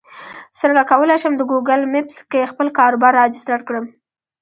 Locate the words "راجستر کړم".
3.21-3.85